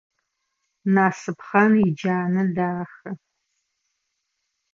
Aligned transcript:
Насыпхъан 0.93 1.73
иджанэ 1.87 2.43
дахэ. 2.55 3.11